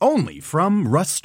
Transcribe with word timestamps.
Only 0.00 0.40
from 0.40 0.88
Rust 0.88 1.24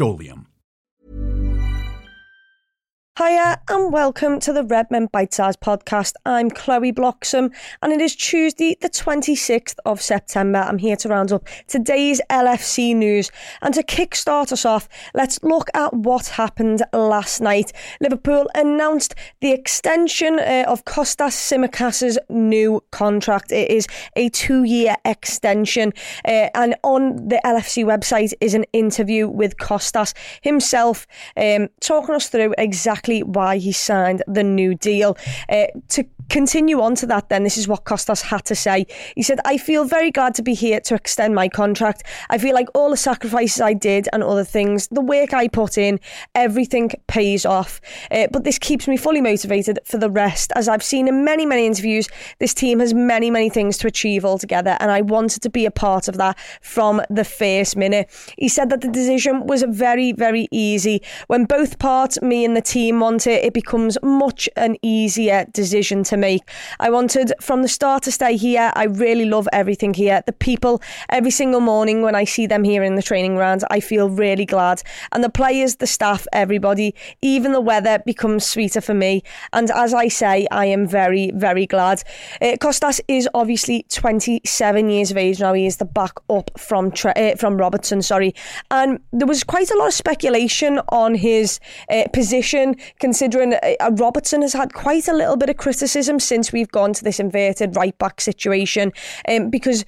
Hiya 3.21 3.61
and 3.67 3.93
welcome 3.93 4.39
to 4.39 4.51
the 4.51 4.63
Redmen 4.63 5.05
Bite 5.11 5.31
Size 5.31 5.55
podcast. 5.55 6.13
I'm 6.25 6.49
Chloe 6.49 6.91
Bloxham 6.91 7.51
and 7.83 7.93
it 7.93 8.01
is 8.01 8.15
Tuesday, 8.15 8.75
the 8.81 8.89
26th 8.89 9.75
of 9.85 10.01
September. 10.01 10.57
I'm 10.57 10.79
here 10.79 10.95
to 10.95 11.09
round 11.09 11.31
up 11.31 11.47
today's 11.67 12.19
LFC 12.31 12.95
news. 12.95 13.29
And 13.61 13.75
to 13.75 13.83
kickstart 13.83 14.51
us 14.51 14.65
off, 14.65 14.89
let's 15.13 15.37
look 15.43 15.69
at 15.75 15.93
what 15.93 16.29
happened 16.29 16.81
last 16.93 17.41
night. 17.41 17.71
Liverpool 17.99 18.49
announced 18.55 19.13
the 19.39 19.51
extension 19.51 20.39
uh, 20.39 20.63
of 20.67 20.85
Kostas 20.85 21.35
Tsimikas' 21.35 22.17
new 22.27 22.83
contract. 22.89 23.51
It 23.51 23.69
is 23.69 23.85
a 24.15 24.29
two 24.29 24.63
year 24.63 24.95
extension. 25.05 25.93
Uh, 26.25 26.49
and 26.55 26.73
on 26.83 27.27
the 27.27 27.39
LFC 27.45 27.85
website 27.85 28.33
is 28.41 28.55
an 28.55 28.65
interview 28.73 29.27
with 29.27 29.57
Kostas 29.57 30.15
himself 30.41 31.05
um, 31.37 31.69
talking 31.81 32.15
us 32.15 32.27
through 32.27 32.55
exactly 32.57 33.10
exactly 33.11 33.23
why 33.23 33.57
he 33.57 33.71
signed 33.71 34.23
the 34.27 34.43
new 34.43 34.75
deal. 34.75 35.17
Uh, 35.49 35.67
to 35.89 36.05
continue 36.31 36.79
on 36.81 36.95
to 36.95 37.05
that, 37.07 37.27
then, 37.27 37.43
this 37.43 37.57
is 37.57 37.67
what 37.67 37.83
Kostas 37.83 38.21
had 38.21 38.45
to 38.45 38.55
say. 38.55 38.87
He 39.15 39.21
said, 39.21 39.39
I 39.43 39.57
feel 39.57 39.83
very 39.83 40.11
glad 40.11 40.33
to 40.35 40.41
be 40.41 40.53
here 40.53 40.79
to 40.79 40.95
extend 40.95 41.35
my 41.35 41.49
contract. 41.49 42.03
I 42.29 42.37
feel 42.37 42.55
like 42.55 42.69
all 42.73 42.89
the 42.89 42.97
sacrifices 42.97 43.59
I 43.59 43.73
did 43.73 44.07
and 44.13 44.23
other 44.23 44.45
things, 44.45 44.87
the 44.87 45.01
work 45.01 45.33
I 45.33 45.49
put 45.49 45.77
in, 45.77 45.99
everything 46.33 46.91
pays 47.07 47.45
off. 47.45 47.81
Uh, 48.09 48.27
but 48.31 48.45
this 48.45 48.57
keeps 48.57 48.87
me 48.87 48.95
fully 48.95 49.19
motivated 49.19 49.79
for 49.83 49.97
the 49.97 50.09
rest. 50.09 50.53
As 50.55 50.69
I've 50.69 50.83
seen 50.83 51.09
in 51.09 51.25
many, 51.25 51.45
many 51.45 51.65
interviews, 51.65 52.07
this 52.39 52.53
team 52.53 52.79
has 52.79 52.93
many, 52.93 53.29
many 53.29 53.49
things 53.49 53.77
to 53.79 53.87
achieve 53.87 54.23
altogether, 54.23 54.77
and 54.79 54.89
I 54.89 55.01
wanted 55.01 55.41
to 55.41 55.49
be 55.49 55.65
a 55.65 55.71
part 55.71 56.07
of 56.07 56.15
that 56.17 56.39
from 56.61 57.01
the 57.09 57.25
first 57.25 57.75
minute. 57.75 58.09
He 58.37 58.47
said 58.47 58.69
that 58.69 58.79
the 58.79 58.87
decision 58.87 59.47
was 59.47 59.65
very, 59.67 60.13
very 60.13 60.47
easy. 60.49 61.01
When 61.27 61.43
both 61.43 61.77
parts, 61.77 62.21
me 62.21 62.45
and 62.45 62.55
the 62.55 62.61
team, 62.61 63.01
want 63.01 63.27
it, 63.27 63.43
it 63.43 63.53
becomes 63.53 63.97
much 64.01 64.47
an 64.55 64.77
easier 64.81 65.45
decision 65.51 66.03
to 66.05 66.20
make. 66.21 66.43
I 66.79 66.89
wanted 66.89 67.33
from 67.41 67.61
the 67.61 67.67
start 67.67 68.03
to 68.03 68.11
stay 68.11 68.37
here. 68.37 68.71
I 68.75 68.85
really 68.85 69.25
love 69.25 69.49
everything 69.51 69.93
here. 69.93 70.23
The 70.25 70.31
people, 70.31 70.81
every 71.09 71.31
single 71.31 71.59
morning 71.59 72.01
when 72.01 72.15
I 72.15 72.23
see 72.23 72.47
them 72.47 72.63
here 72.63 72.83
in 72.83 72.95
the 72.95 73.01
training 73.01 73.35
ground, 73.35 73.63
I 73.69 73.81
feel 73.81 74.09
really 74.09 74.45
glad. 74.45 74.81
And 75.11 75.23
the 75.23 75.29
players, 75.29 75.75
the 75.75 75.87
staff, 75.87 76.27
everybody, 76.31 76.95
even 77.21 77.51
the 77.51 77.59
weather 77.59 77.99
becomes 78.05 78.45
sweeter 78.45 78.81
for 78.81 78.93
me. 78.93 79.23
And 79.51 79.69
as 79.71 79.93
I 79.93 80.07
say, 80.07 80.47
I 80.51 80.65
am 80.67 80.87
very, 80.87 81.31
very 81.31 81.65
glad. 81.65 82.03
Uh, 82.41 82.55
Kostas 82.59 83.01
is 83.07 83.27
obviously 83.33 83.85
27 83.89 84.89
years 84.89 85.11
of 85.11 85.17
age 85.17 85.39
now. 85.39 85.53
He 85.53 85.65
is 85.65 85.77
the 85.77 85.85
back 85.85 86.13
up 86.29 86.51
from 86.57 86.93
uh, 87.03 87.35
from 87.35 87.57
Robertson, 87.57 88.01
sorry. 88.01 88.33
And 88.69 88.99
there 89.11 89.27
was 89.27 89.43
quite 89.43 89.71
a 89.71 89.77
lot 89.77 89.87
of 89.87 89.93
speculation 89.93 90.79
on 90.89 91.15
his 91.15 91.59
uh, 91.89 92.03
position 92.13 92.75
considering 92.99 93.53
uh, 93.53 93.91
Robertson 93.91 94.41
has 94.41 94.53
had 94.53 94.73
quite 94.73 95.07
a 95.07 95.13
little 95.13 95.35
bit 95.35 95.49
of 95.49 95.57
criticism 95.57 96.10
since 96.19 96.51
we've 96.51 96.71
gone 96.71 96.93
to 96.93 97.03
this 97.03 97.19
inverted 97.19 97.75
right 97.75 97.97
back 97.97 98.21
situation 98.21 98.91
um, 99.27 99.49
because 99.49 99.85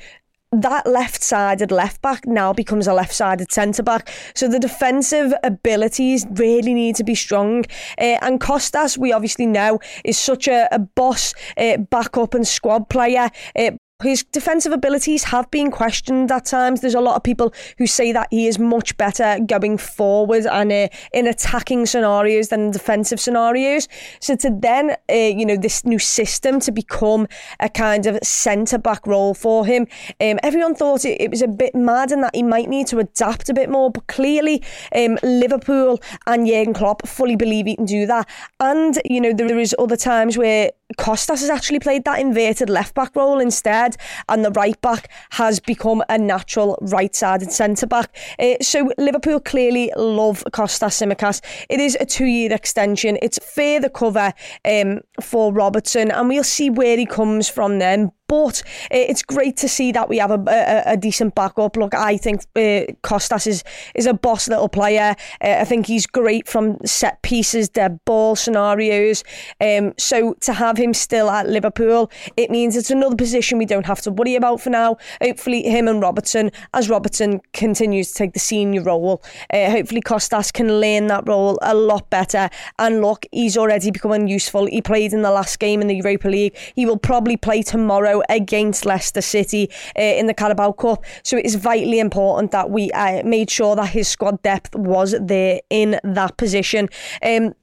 that 0.53 0.85
left 0.85 1.23
sided 1.23 1.71
left 1.71 2.01
back 2.01 2.27
now 2.27 2.53
becomes 2.53 2.87
a 2.87 2.93
left 2.93 3.13
sided 3.13 3.51
centre 3.51 3.83
back. 3.83 4.09
So 4.35 4.47
the 4.47 4.59
defensive 4.59 5.33
abilities 5.43 6.27
really 6.31 6.73
need 6.73 6.95
to 6.97 7.03
be 7.03 7.15
strong. 7.15 7.65
Uh, 7.97 8.17
and 8.21 8.39
Kostas, 8.39 8.97
we 8.97 9.11
obviously 9.11 9.47
know, 9.47 9.79
is 10.03 10.17
such 10.17 10.47
a, 10.47 10.67
a 10.71 10.79
boss 10.79 11.33
uh, 11.57 11.77
backup 11.77 12.33
and 12.33 12.47
squad 12.47 12.89
player. 12.89 13.29
Uh, 13.55 13.71
his 14.01 14.23
defensive 14.23 14.71
abilities 14.71 15.23
have 15.25 15.49
been 15.49 15.71
questioned 15.71 16.31
at 16.31 16.45
times. 16.45 16.81
There's 16.81 16.95
a 16.95 17.01
lot 17.01 17.15
of 17.15 17.23
people 17.23 17.53
who 17.77 17.87
say 17.87 18.11
that 18.11 18.27
he 18.31 18.47
is 18.47 18.59
much 18.59 18.97
better 18.97 19.39
going 19.45 19.77
forward 19.77 20.45
and 20.45 20.71
uh, 20.71 20.87
in 21.13 21.27
attacking 21.27 21.85
scenarios 21.85 22.49
than 22.49 22.71
defensive 22.71 23.19
scenarios. 23.19 23.87
So 24.19 24.35
to 24.37 24.49
then, 24.49 24.95
uh, 25.09 25.13
you 25.13 25.45
know, 25.45 25.55
this 25.55 25.85
new 25.85 25.99
system 25.99 26.59
to 26.61 26.71
become 26.71 27.27
a 27.59 27.69
kind 27.69 28.05
of 28.05 28.19
centre 28.23 28.77
back 28.77 29.07
role 29.07 29.33
for 29.33 29.65
him, 29.65 29.87
um, 30.19 30.39
everyone 30.43 30.75
thought 30.75 31.05
it, 31.05 31.21
it, 31.21 31.31
was 31.31 31.41
a 31.41 31.47
bit 31.47 31.73
mad 31.73 32.11
and 32.11 32.23
that 32.23 32.35
he 32.35 32.43
might 32.43 32.69
need 32.69 32.87
to 32.87 32.99
adapt 32.99 33.49
a 33.49 33.53
bit 33.53 33.69
more. 33.69 33.89
But 33.89 34.07
clearly, 34.07 34.61
um, 34.95 35.17
Liverpool 35.23 36.01
and 36.27 36.45
Jurgen 36.45 36.73
Klopp 36.73 37.07
fully 37.07 37.35
believe 37.35 37.67
he 37.67 37.75
can 37.75 37.85
do 37.85 38.05
that. 38.07 38.27
And 38.59 38.99
you 39.05 39.21
know, 39.21 39.33
there 39.33 39.59
is 39.59 39.75
other 39.79 39.97
times 39.97 40.37
where 40.37 40.71
Kostas 40.97 41.41
has 41.41 41.49
actually 41.49 41.79
played 41.79 42.05
that 42.05 42.19
inverted 42.19 42.69
left 42.69 42.95
back 42.95 43.15
role 43.15 43.39
instead, 43.39 43.97
and 44.29 44.43
the 44.43 44.51
right 44.51 44.79
back 44.81 45.09
has 45.31 45.59
become 45.59 46.03
a 46.09 46.17
natural 46.17 46.77
right 46.81 47.13
sided 47.15 47.51
centre 47.51 47.87
back. 47.87 48.15
Uh, 48.39 48.55
so 48.61 48.91
Liverpool 48.97 49.39
clearly 49.39 49.91
love 49.95 50.43
Kostas 50.51 50.93
Tsimikas. 50.93 51.41
It 51.69 51.79
is 51.79 51.97
a 51.99 52.05
two 52.05 52.25
year 52.25 52.53
extension, 52.53 53.17
it's 53.21 53.39
further 53.39 53.89
cover 53.89 54.33
um, 54.65 55.01
for 55.21 55.53
Robertson, 55.53 56.11
and 56.11 56.29
we'll 56.29 56.43
see 56.43 56.69
where 56.69 56.97
he 56.97 57.05
comes 57.05 57.49
from 57.49 57.79
then. 57.79 58.11
But 58.33 58.63
uh, 58.85 58.97
it's 59.11 59.21
great 59.21 59.57
to 59.57 59.67
see 59.67 59.91
that 59.91 60.09
we 60.09 60.17
have 60.17 60.31
a, 60.31 60.43
a, 60.47 60.93
a 60.93 60.97
decent 60.97 61.35
backup. 61.35 61.77
Look, 61.77 61.93
I 61.93 62.17
think 62.17 62.41
uh, 62.55 62.89
Kostas 63.03 63.45
is 63.45 63.63
is 63.93 64.07
a 64.07 64.13
boss 64.15 64.47
little 64.47 64.69
player. 64.69 65.15
Uh, 65.39 65.57
I 65.59 65.65
think 65.65 65.85
he's 65.85 66.07
great 66.07 66.47
from 66.47 66.83
set 66.83 67.21
pieces, 67.21 67.69
dead 67.69 67.99
ball 68.05 68.35
scenarios. 68.35 69.23
Um, 69.61 69.93
so 69.99 70.33
to 70.41 70.53
have 70.53 70.77
him 70.77 70.95
still 70.95 71.29
at 71.29 71.47
Liverpool, 71.47 72.09
it 72.35 72.49
means 72.49 72.75
it's 72.75 72.89
another 72.89 73.15
position 73.15 73.59
we 73.59 73.67
don't 73.67 73.85
have 73.85 74.01
to 74.01 74.09
worry 74.09 74.35
about 74.35 74.61
for 74.61 74.71
now. 74.71 74.97
Hopefully, 75.21 75.61
him 75.61 75.87
and 75.87 76.01
Robertson, 76.01 76.49
as 76.73 76.89
Robertson 76.89 77.39
continues 77.53 78.07
to 78.07 78.15
take 78.15 78.33
the 78.33 78.39
senior 78.39 78.81
role, 78.81 79.21
hopefully 79.53 80.01
Kostas 80.01 80.51
can 80.51 80.79
learn 80.81 81.05
that 81.05 81.27
role 81.27 81.59
a 81.61 81.75
lot 81.75 82.09
better. 82.09 82.49
And 82.79 82.99
look, 82.99 83.27
he's 83.31 83.57
already 83.57 83.91
becoming 83.91 84.27
useful. 84.27 84.65
He 84.65 84.81
played 84.81 85.13
in 85.13 85.21
the 85.21 85.29
last 85.29 85.59
game 85.59 85.81
in 85.81 85.87
the 85.87 85.97
Europa 85.97 86.27
League. 86.27 86.57
He 86.75 86.87
will 86.87 86.97
probably 86.97 87.37
play 87.37 87.61
tomorrow 87.61 88.22
against 88.29 88.85
Leicester 88.85 89.21
City 89.21 89.69
uh, 89.97 90.01
in 90.01 90.27
the 90.27 90.33
Carabao 90.33 90.73
Cup. 90.73 91.03
So 91.23 91.37
it 91.37 91.45
is 91.45 91.55
vitally 91.55 91.99
important 91.99 92.51
that 92.51 92.69
we 92.69 92.91
uh, 92.91 93.23
made 93.23 93.49
sure 93.49 93.75
that 93.75 93.89
his 93.89 94.07
squad 94.07 94.41
depth 94.41 94.75
was 94.75 95.15
there 95.21 95.61
in 95.69 95.99
that 96.03 96.37
position. 96.37 96.89
Um, 97.21 97.53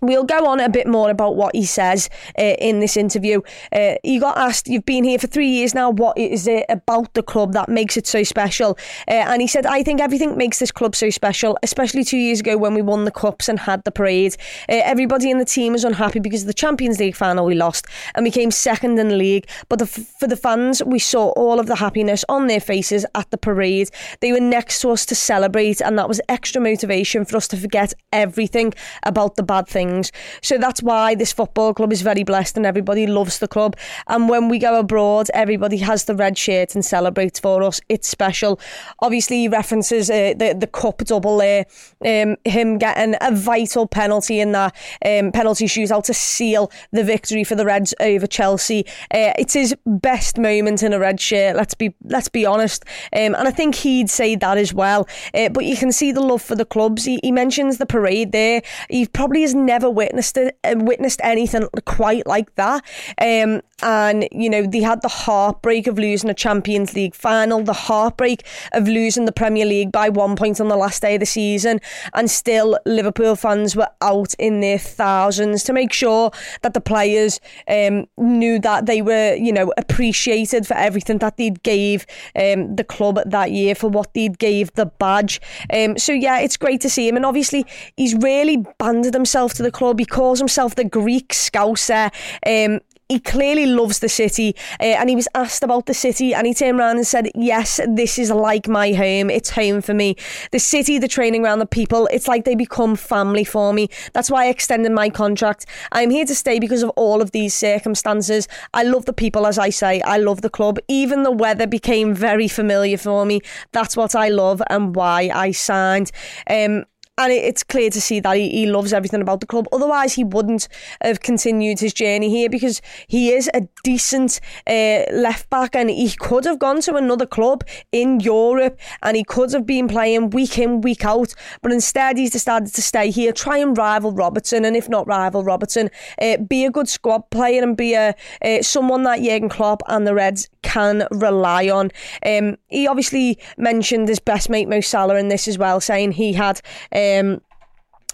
We'll 0.00 0.24
go 0.24 0.46
on 0.46 0.60
a 0.60 0.68
bit 0.68 0.86
more 0.86 1.10
about 1.10 1.36
what 1.36 1.54
he 1.54 1.64
says 1.64 2.08
uh, 2.38 2.42
in 2.42 2.80
this 2.80 2.96
interview. 2.96 3.40
Uh, 3.72 3.94
he 4.04 4.18
got 4.18 4.38
asked, 4.38 4.68
You've 4.68 4.84
been 4.84 5.04
here 5.04 5.18
for 5.18 5.26
three 5.26 5.48
years 5.48 5.74
now. 5.74 5.90
What 5.90 6.16
is 6.16 6.46
it 6.46 6.66
about 6.68 7.14
the 7.14 7.22
club 7.22 7.52
that 7.54 7.68
makes 7.68 7.96
it 7.96 8.06
so 8.06 8.22
special? 8.22 8.78
Uh, 9.08 9.14
and 9.14 9.42
he 9.42 9.48
said, 9.48 9.66
I 9.66 9.82
think 9.82 10.00
everything 10.00 10.36
makes 10.36 10.60
this 10.60 10.70
club 10.70 10.94
so 10.94 11.10
special, 11.10 11.58
especially 11.62 12.04
two 12.04 12.16
years 12.16 12.40
ago 12.40 12.56
when 12.56 12.74
we 12.74 12.82
won 12.82 13.04
the 13.04 13.10
Cups 13.10 13.48
and 13.48 13.58
had 13.58 13.82
the 13.84 13.90
parade. 13.90 14.36
Uh, 14.68 14.80
everybody 14.84 15.30
in 15.30 15.38
the 15.38 15.44
team 15.44 15.72
was 15.72 15.84
unhappy 15.84 16.20
because 16.20 16.44
the 16.44 16.54
Champions 16.54 17.00
League 17.00 17.16
final 17.16 17.44
we 17.44 17.54
lost 17.54 17.86
and 18.14 18.24
we 18.24 18.30
came 18.30 18.50
second 18.50 18.98
in 18.98 19.08
the 19.08 19.16
league. 19.16 19.48
But 19.68 19.80
the, 19.80 19.86
for 19.86 20.28
the 20.28 20.36
fans, 20.36 20.82
we 20.84 20.98
saw 20.98 21.30
all 21.30 21.58
of 21.58 21.66
the 21.66 21.76
happiness 21.76 22.24
on 22.28 22.46
their 22.46 22.60
faces 22.60 23.04
at 23.14 23.30
the 23.30 23.38
parade. 23.38 23.90
They 24.20 24.32
were 24.32 24.40
next 24.40 24.80
to 24.82 24.90
us 24.90 25.04
to 25.06 25.14
celebrate, 25.14 25.80
and 25.80 25.98
that 25.98 26.08
was 26.08 26.20
extra 26.28 26.60
motivation 26.60 27.24
for 27.24 27.36
us 27.36 27.48
to 27.48 27.56
forget 27.56 27.94
everything 28.12 28.74
about 29.02 29.34
the 29.34 29.42
bad 29.42 29.66
things 29.66 29.87
things. 29.88 30.12
So 30.42 30.58
that's 30.58 30.82
why 30.82 31.14
this 31.14 31.32
football 31.32 31.74
club 31.74 31.92
is 31.92 32.02
very 32.02 32.24
blessed 32.24 32.56
and 32.56 32.66
everybody 32.66 33.06
loves 33.06 33.38
the 33.38 33.48
club. 33.48 33.76
And 34.06 34.28
when 34.28 34.48
we 34.48 34.58
go 34.58 34.78
abroad, 34.78 35.28
everybody 35.34 35.78
has 35.78 36.04
the 36.04 36.14
red 36.14 36.36
shirt 36.36 36.74
and 36.74 36.84
celebrates 36.84 37.40
for 37.40 37.62
us. 37.62 37.80
It's 37.88 38.08
special. 38.08 38.60
Obviously, 39.00 39.38
he 39.38 39.48
references 39.48 40.10
uh, 40.10 40.34
the 40.36 40.56
the 40.58 40.66
cup 40.66 40.98
double 40.98 41.38
there, 41.38 41.66
um, 42.04 42.36
him 42.44 42.78
getting 42.78 43.14
a 43.20 43.32
vital 43.32 43.86
penalty 43.86 44.40
in 44.40 44.52
that 44.52 44.74
um, 45.04 45.32
penalty 45.32 45.66
shootout 45.66 46.04
to 46.04 46.14
seal 46.14 46.70
the 46.92 47.04
victory 47.04 47.44
for 47.44 47.54
the 47.54 47.64
Reds 47.64 47.94
over 48.00 48.26
Chelsea. 48.26 48.84
Uh, 49.14 49.32
it's 49.38 49.54
his 49.54 49.74
best 49.86 50.38
moment 50.38 50.82
in 50.82 50.92
a 50.92 50.98
red 50.98 51.20
shirt. 51.20 51.56
Let's 51.56 51.74
be 51.74 51.94
let's 52.04 52.28
be 52.28 52.44
honest, 52.46 52.84
um, 53.12 53.34
and 53.34 53.48
I 53.48 53.50
think 53.50 53.74
he'd 53.74 54.10
say 54.10 54.36
that 54.36 54.58
as 54.58 54.74
well. 54.74 55.08
Uh, 55.34 55.48
but 55.48 55.64
you 55.64 55.76
can 55.76 55.92
see 55.92 56.12
the 56.12 56.20
love 56.20 56.42
for 56.42 56.54
the 56.54 56.64
clubs. 56.64 57.04
He, 57.04 57.20
he 57.22 57.32
mentions 57.32 57.78
the 57.78 57.86
parade 57.86 58.32
there. 58.32 58.62
He 58.90 59.06
probably 59.06 59.42
has 59.42 59.54
never 59.54 59.77
witnessed 59.86 60.36
it, 60.36 60.58
uh, 60.64 60.74
witnessed 60.76 61.20
anything 61.22 61.68
quite 61.84 62.26
like 62.26 62.54
that. 62.56 62.84
Um, 63.20 63.62
and 63.82 64.26
you 64.32 64.50
know 64.50 64.66
they 64.66 64.80
had 64.80 65.02
the 65.02 65.08
heartbreak 65.08 65.86
of 65.86 65.98
losing 65.98 66.30
a 66.30 66.34
Champions 66.34 66.94
League 66.94 67.14
final, 67.14 67.62
the 67.62 67.72
heartbreak 67.72 68.44
of 68.72 68.88
losing 68.88 69.24
the 69.24 69.32
Premier 69.32 69.64
League 69.64 69.92
by 69.92 70.08
one 70.08 70.36
point 70.36 70.60
on 70.60 70.68
the 70.68 70.76
last 70.76 71.02
day 71.02 71.14
of 71.14 71.20
the 71.20 71.26
season, 71.26 71.80
and 72.14 72.30
still 72.30 72.78
Liverpool 72.86 73.36
fans 73.36 73.76
were 73.76 73.88
out 74.00 74.34
in 74.34 74.60
their 74.60 74.78
thousands 74.78 75.62
to 75.64 75.72
make 75.72 75.92
sure 75.92 76.30
that 76.62 76.74
the 76.74 76.80
players 76.80 77.40
um, 77.68 78.06
knew 78.16 78.58
that 78.58 78.86
they 78.86 79.02
were, 79.02 79.34
you 79.34 79.52
know, 79.52 79.72
appreciated 79.76 80.66
for 80.66 80.74
everything 80.74 81.18
that 81.18 81.36
they'd 81.36 81.62
gave 81.62 82.06
um, 82.36 82.74
the 82.76 82.84
club 82.84 83.18
that 83.26 83.52
year, 83.52 83.74
for 83.74 83.88
what 83.88 84.12
they'd 84.14 84.38
gave 84.38 84.72
the 84.72 84.86
badge. 84.86 85.40
Um, 85.72 85.96
so 85.98 86.12
yeah, 86.12 86.40
it's 86.40 86.56
great 86.56 86.80
to 86.80 86.90
see 86.90 87.08
him, 87.08 87.16
and 87.16 87.24
obviously 87.24 87.64
he's 87.96 88.14
really 88.16 88.64
banded 88.78 89.14
himself 89.14 89.54
to 89.54 89.62
the 89.62 89.67
club. 89.70 89.98
He 89.98 90.06
calls 90.06 90.38
himself 90.38 90.74
the 90.74 90.84
Greek 90.84 91.32
Scouser. 91.32 92.10
Um, 92.46 92.80
he 93.08 93.18
clearly 93.18 93.64
loves 93.64 94.00
the 94.00 94.08
city 94.08 94.54
uh, 94.80 94.84
and 94.84 95.08
he 95.08 95.16
was 95.16 95.28
asked 95.34 95.62
about 95.62 95.86
the 95.86 95.94
city 95.94 96.34
and 96.34 96.46
he 96.46 96.52
turned 96.52 96.78
around 96.78 96.96
and 96.96 97.06
said 97.06 97.30
yes 97.34 97.80
this 97.88 98.18
is 98.18 98.30
like 98.30 98.68
my 98.68 98.92
home. 98.92 99.30
It's 99.30 99.50
home 99.50 99.80
for 99.80 99.94
me. 99.94 100.16
The 100.52 100.58
city 100.58 100.98
the 100.98 101.08
training 101.08 101.42
ground 101.42 101.60
the 101.60 101.66
people 101.66 102.06
it's 102.12 102.28
like 102.28 102.44
they 102.44 102.54
become 102.54 102.96
family 102.96 103.44
for 103.44 103.72
me. 103.72 103.88
That's 104.12 104.30
why 104.30 104.44
i 104.44 104.48
extended 104.48 104.92
my 104.92 105.08
contract. 105.08 105.64
I'm 105.92 106.10
here 106.10 106.26
to 106.26 106.34
stay 106.34 106.58
because 106.58 106.82
of 106.82 106.90
all 106.90 107.22
of 107.22 107.30
these 107.30 107.54
circumstances. 107.54 108.46
I 108.74 108.82
love 108.82 109.06
the 109.06 109.14
people 109.14 109.46
as 109.46 109.58
i 109.58 109.70
say. 109.70 110.02
I 110.02 110.18
love 110.18 110.42
the 110.42 110.50
club. 110.50 110.78
Even 110.88 111.22
the 111.22 111.32
weather 111.32 111.66
became 111.66 112.14
very 112.14 112.48
familiar 112.48 112.98
for 112.98 113.24
me. 113.24 113.40
That's 113.72 113.96
what 113.96 114.14
i 114.14 114.28
love 114.28 114.60
and 114.68 114.94
why 114.94 115.30
i 115.34 115.50
signed. 115.52 116.10
Um, 116.48 116.84
and 117.18 117.32
it's 117.32 117.64
clear 117.64 117.90
to 117.90 118.00
see 118.00 118.20
that 118.20 118.36
he, 118.36 118.48
he 118.48 118.66
loves 118.66 118.92
everything 118.92 119.20
about 119.20 119.40
the 119.40 119.46
club. 119.46 119.66
Otherwise, 119.72 120.14
he 120.14 120.24
wouldn't 120.24 120.68
have 121.02 121.20
continued 121.20 121.80
his 121.80 121.92
journey 121.92 122.30
here 122.30 122.48
because 122.48 122.80
he 123.08 123.32
is 123.32 123.50
a 123.54 123.62
decent 123.82 124.40
uh, 124.66 125.02
left 125.12 125.50
back 125.50 125.74
and 125.74 125.90
he 125.90 126.10
could 126.18 126.44
have 126.44 126.58
gone 126.58 126.80
to 126.80 126.94
another 126.94 127.26
club 127.26 127.64
in 127.90 128.20
Europe 128.20 128.78
and 129.02 129.16
he 129.16 129.24
could 129.24 129.52
have 129.52 129.66
been 129.66 129.88
playing 129.88 130.30
week 130.30 130.58
in, 130.58 130.80
week 130.80 131.04
out. 131.04 131.34
But 131.60 131.72
instead, 131.72 132.16
he's 132.16 132.30
decided 132.30 132.72
to 132.72 132.82
stay 132.82 133.10
here, 133.10 133.32
try 133.32 133.58
and 133.58 133.76
rival 133.76 134.12
Robertson, 134.12 134.64
and 134.64 134.76
if 134.76 134.88
not 134.88 135.06
rival 135.06 135.42
Robertson, 135.42 135.90
uh, 136.22 136.36
be 136.36 136.64
a 136.64 136.70
good 136.70 136.88
squad 136.88 137.28
player 137.30 137.62
and 137.62 137.76
be 137.76 137.94
a 137.94 138.14
uh, 138.44 138.62
someone 138.62 139.02
that 139.02 139.20
Jurgen 139.20 139.48
Klopp 139.48 139.82
and 139.88 140.06
the 140.06 140.14
Reds 140.14 140.48
can 140.62 141.06
rely 141.10 141.68
on. 141.68 141.90
Um, 142.24 142.56
he 142.68 142.86
obviously 142.86 143.38
mentioned 143.56 144.08
his 144.08 144.20
best 144.20 144.48
mate 144.48 144.68
Mo 144.68 144.80
Salah 144.80 145.16
in 145.16 145.28
this 145.28 145.48
as 145.48 145.58
well, 145.58 145.80
saying 145.80 146.12
he 146.12 146.32
had. 146.32 146.60
Um, 146.94 147.07
um, 147.08 147.40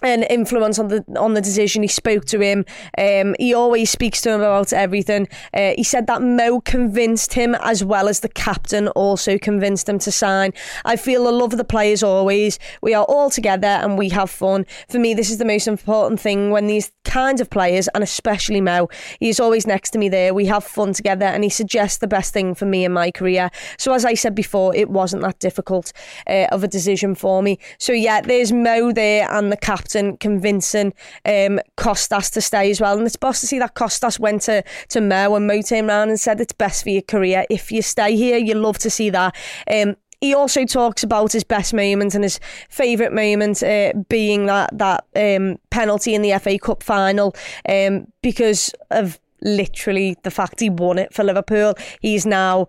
an 0.05 0.23
influence 0.25 0.79
on 0.79 0.89
the 0.89 1.05
on 1.19 1.35
the 1.35 1.41
decision. 1.41 1.83
He 1.83 1.89
spoke 1.89 2.25
to 2.27 2.41
him. 2.41 2.65
Um, 2.99 3.35
he 3.39 3.55
always 3.55 3.91
speaks 3.91 4.21
to 4.23 4.31
him 4.31 4.41
about 4.41 4.73
everything. 4.73 5.29
Uh, 5.53 5.73
he 5.77 5.85
said 5.85 6.07
that 6.07 6.23
Mo 6.23 6.61
convinced 6.61 7.35
him 7.35 7.55
as 7.57 7.85
well 7.85 8.09
as 8.09 8.21
the 8.21 8.29
captain 8.29 8.89
also 8.89 9.39
convinced 9.39 9.89
him 9.89 9.99
to 10.01 10.13
sign. 10.13 10.53
I 10.85 10.97
feel 10.97 11.25
the 11.25 11.33
love 11.33 11.53
of 11.53 11.59
the 11.59 11.65
players 11.65 12.03
always. 12.03 12.59
We 12.83 12.95
are 12.95 13.05
all 13.05 13.31
together 13.31 13.69
and 13.69 13.97
we 13.97 14.11
have 14.11 14.31
fun. 14.31 14.67
For 14.89 14.99
me, 14.99 15.15
this 15.15 15.31
is 15.31 15.39
the 15.39 15.45
most 15.45 15.67
important 15.67 16.21
thing 16.21 16.51
when 16.51 16.67
these 16.67 16.93
kinds 17.05 17.41
of 17.41 17.49
players, 17.51 17.89
and 17.95 18.03
especially 18.03 18.61
Mo, 18.61 18.89
he's 19.21 19.41
always 19.41 19.67
next 19.67 19.91
to 19.91 19.99
me 19.99 20.09
there. 20.09 20.35
We 20.35 20.47
have 20.47 20.65
fun 20.65 20.93
together 20.93 21.27
and 21.27 21.45
he 21.45 21.51
suggests 21.51 21.99
the 21.99 22.09
best 22.09 22.33
thing 22.33 22.55
for 22.55 22.67
me 22.67 22.85
in 22.85 22.93
my 22.93 23.11
career. 23.11 23.51
So 23.79 23.95
as 23.95 24.05
I 24.05 24.15
said 24.15 24.35
before, 24.35 24.75
it 24.75 24.91
wasn't 24.91 25.23
that 25.23 25.39
difficult 25.39 25.93
uh, 26.27 26.47
of 26.51 26.65
a 26.65 26.69
decision 26.69 27.15
for 27.15 27.43
me. 27.43 27.59
So 27.79 27.93
yeah, 27.93 28.21
there's 28.21 28.53
Mo 28.53 28.93
there 28.93 29.31
and 29.31 29.53
the 29.53 29.57
captain 29.57 29.94
and 29.95 30.19
convincing 30.21 30.93
um, 31.25 31.61
Kostas 31.77 32.33
to 32.33 32.41
stay 32.41 32.71
as 32.71 32.81
well. 32.81 32.97
And 32.97 33.07
it's 33.07 33.17
boss 33.17 33.41
to 33.41 33.47
see 33.47 33.59
that 33.59 33.75
Kostas 33.75 34.19
went 34.19 34.43
to, 34.43 34.63
to 34.89 35.01
Mo 35.01 35.35
and 35.35 35.47
Mo 35.47 35.63
turned 35.63 35.89
around 35.89 36.09
and 36.09 36.21
said 36.21 36.41
it's 36.41 36.53
best 36.53 36.83
for 36.83 36.91
your 36.91 37.03
career 37.03 37.45
if 37.51 37.71
you 37.73 37.83
stay 37.83 38.17
here. 38.17 38.39
You 38.39 38.55
love 38.55 38.79
to 38.79 38.91
see 38.91 39.11
that. 39.11 39.35
Um, 39.71 39.97
he 40.21 40.35
also 40.35 40.65
talks 40.65 41.03
about 41.03 41.33
his 41.33 41.45
best 41.45 41.75
moment 41.75 42.15
and 42.15 42.25
his 42.25 42.41
favourite 42.71 43.13
moment 43.13 43.63
uh, 43.63 43.93
being 44.09 44.47
that 44.47 44.71
that 44.79 45.05
um, 45.15 45.59
penalty 45.71 46.15
in 46.15 46.23
the 46.23 46.39
FA 46.39 46.59
Cup 46.59 46.83
final 46.83 47.35
um, 47.69 48.07
because 48.23 48.75
of 48.91 49.21
literally 49.43 50.17
the 50.23 50.31
fact 50.31 50.61
he 50.61 50.71
won 50.71 50.99
it 50.99 51.13
for 51.13 51.23
Liverpool. 51.23 51.75
He's 52.01 52.25
now 52.25 52.69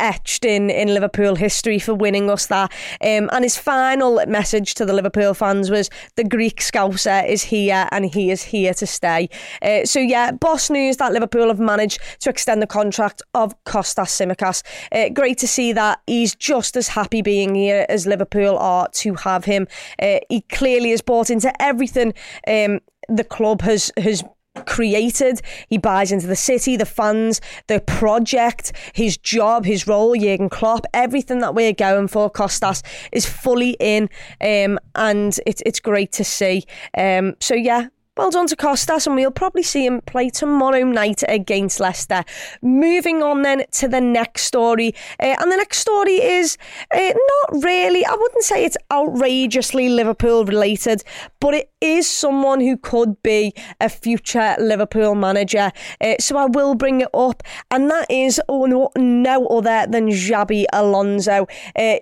etched 0.00 0.44
in, 0.44 0.70
in 0.70 0.88
Liverpool 0.88 1.34
history 1.34 1.78
for 1.78 1.94
winning 1.94 2.30
us 2.30 2.46
that. 2.46 2.72
Um, 3.00 3.28
and 3.32 3.44
his 3.44 3.56
final 3.56 4.20
message 4.26 4.74
to 4.74 4.84
the 4.84 4.92
Liverpool 4.92 5.34
fans 5.34 5.70
was 5.70 5.90
the 6.16 6.24
Greek 6.24 6.60
Scouser 6.60 7.26
is 7.28 7.42
here 7.44 7.88
and 7.92 8.06
he 8.06 8.30
is 8.30 8.42
here 8.42 8.74
to 8.74 8.86
stay. 8.86 9.28
Uh, 9.62 9.84
so, 9.84 10.00
yeah, 10.00 10.32
boss 10.32 10.70
news 10.70 10.96
that 10.98 11.12
Liverpool 11.12 11.48
have 11.48 11.60
managed 11.60 12.00
to 12.20 12.30
extend 12.30 12.62
the 12.62 12.66
contract 12.66 13.22
of 13.34 13.54
Kostas 13.64 14.08
Tsimikas. 14.08 14.62
Uh, 14.92 15.08
great 15.10 15.38
to 15.38 15.48
see 15.48 15.72
that 15.72 16.00
he's 16.06 16.34
just 16.34 16.76
as 16.76 16.88
happy 16.88 17.22
being 17.22 17.54
here 17.54 17.86
as 17.88 18.06
Liverpool 18.06 18.58
are 18.58 18.88
to 18.88 19.14
have 19.14 19.44
him. 19.44 19.66
Uh, 20.00 20.18
he 20.28 20.42
clearly 20.42 20.90
has 20.90 21.00
bought 21.00 21.30
into 21.30 21.50
everything 21.62 22.14
um, 22.46 22.80
the 23.08 23.24
club 23.24 23.62
has 23.62 23.90
has 23.96 24.22
created. 24.66 25.40
He 25.68 25.78
buys 25.78 26.12
into 26.12 26.26
the 26.26 26.36
city, 26.36 26.76
the 26.76 26.86
fans, 26.86 27.40
the 27.66 27.80
project, 27.80 28.72
his 28.94 29.16
job, 29.16 29.64
his 29.64 29.86
role, 29.86 30.14
Jurgen 30.14 30.48
Klopp, 30.48 30.86
everything 30.94 31.40
that 31.40 31.54
we're 31.54 31.72
going 31.72 32.08
for. 32.08 32.30
Kostas 32.30 32.82
is 33.12 33.26
fully 33.26 33.76
in, 33.80 34.08
um, 34.40 34.78
and 34.94 35.38
it's 35.46 35.62
it's 35.64 35.80
great 35.80 36.12
to 36.12 36.24
see. 36.24 36.64
Um, 36.96 37.34
so 37.40 37.54
yeah, 37.54 37.88
well 38.18 38.30
done 38.30 38.48
to 38.48 38.56
Kostas, 38.56 39.06
and 39.06 39.14
we'll 39.14 39.30
probably 39.30 39.62
see 39.62 39.86
him 39.86 40.00
play 40.00 40.28
tomorrow 40.28 40.82
night 40.82 41.22
against 41.28 41.78
Leicester. 41.78 42.24
Moving 42.60 43.22
on 43.22 43.42
then 43.42 43.62
to 43.74 43.86
the 43.86 44.00
next 44.00 44.42
story, 44.42 44.92
uh, 45.20 45.36
and 45.38 45.52
the 45.52 45.56
next 45.56 45.78
story 45.78 46.20
is 46.20 46.58
uh, 46.92 46.98
not 46.98 47.62
really, 47.62 48.04
I 48.04 48.12
wouldn't 48.12 48.42
say 48.42 48.64
it's 48.64 48.76
outrageously 48.90 49.88
Liverpool 49.88 50.44
related, 50.44 51.04
but 51.38 51.54
it 51.54 51.70
is 51.80 52.10
someone 52.10 52.58
who 52.60 52.76
could 52.76 53.22
be 53.22 53.54
a 53.80 53.88
future 53.88 54.56
Liverpool 54.58 55.14
manager. 55.14 55.70
Uh, 56.00 56.14
so 56.18 56.36
I 56.36 56.46
will 56.46 56.74
bring 56.74 57.02
it 57.02 57.10
up, 57.14 57.44
and 57.70 57.88
that 57.88 58.10
is 58.10 58.40
no, 58.48 59.46
other 59.46 59.86
than 59.88 60.08
Xabi 60.08 60.64
Alonso. 60.72 61.46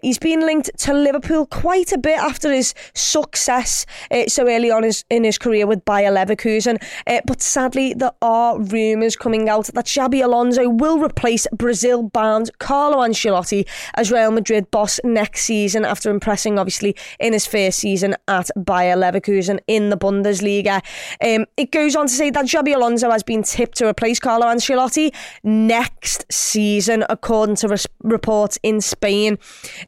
He's 0.00 0.18
been 0.18 0.40
linked 0.40 0.70
to 0.78 0.94
Liverpool 0.94 1.44
quite 1.44 1.92
a 1.92 1.99
bit 1.99 2.18
after 2.18 2.50
his 2.50 2.73
success 2.94 3.85
so 4.28 4.49
early 4.49 4.70
on 4.70 4.82
his, 4.82 5.04
in 5.11 5.23
his 5.23 5.37
career 5.37 5.66
with 5.66 5.85
Bayern 5.85 6.05
Leverkusen. 6.10 6.82
Uh, 7.06 7.20
but 7.26 7.42
sadly, 7.42 7.94
there 7.94 8.12
are 8.22 8.58
rumours 8.58 9.16
coming 9.16 9.48
out 9.48 9.66
that 9.66 9.86
Xabi 9.86 10.25
Alonso 10.25 10.68
will 10.68 10.98
replace 10.98 11.46
Brazil-bound 11.52 12.50
Carlo 12.58 12.98
Ancelotti 12.98 13.68
as 13.94 14.10
Real 14.10 14.30
Madrid 14.30 14.70
boss 14.70 15.00
next 15.04 15.42
season 15.42 15.84
after 15.84 16.10
impressing, 16.10 16.58
obviously, 16.58 16.96
in 17.20 17.32
his 17.32 17.46
first 17.46 17.78
season 17.78 18.14
at 18.28 18.50
Bayer 18.56 18.96
Leverkusen 18.96 19.58
in 19.66 19.90
the 19.90 19.96
Bundesliga. 19.96 20.82
Um, 21.22 21.46
it 21.56 21.72
goes 21.72 21.96
on 21.96 22.06
to 22.06 22.12
say 22.12 22.30
that 22.30 22.46
Xabi 22.46 22.75
Alonso 22.75 23.10
has 23.10 23.22
been 23.22 23.42
tipped 23.42 23.78
to 23.78 23.88
replace 23.88 24.20
Carlo 24.20 24.46
Ancelotti 24.46 25.14
next 25.42 26.25
season, 26.30 27.04
according 27.08 27.56
to 27.56 27.68
res- 27.68 27.86
reports 28.02 28.58
in 28.62 28.80
Spain. 28.80 29.38